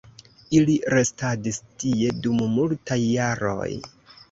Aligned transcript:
Ili 0.59 0.77
restadis 0.93 1.61
tie 1.85 2.15
dum 2.25 2.41
multaj 2.57 3.01
jaroj. 3.05 3.71